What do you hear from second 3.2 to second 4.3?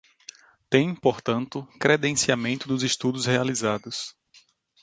realizados.